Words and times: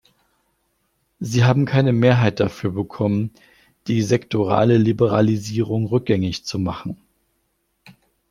Sie 1.19 1.43
haben 1.43 1.65
keine 1.65 1.93
Mehrheit 1.93 2.39
dafür 2.39 2.71
bekommen, 2.71 3.29
die 3.85 4.01
sektorale 4.01 4.77
Liberalisierung 4.79 5.85
rückgängig 5.85 6.43
zu 6.43 6.57
machen. 6.57 6.97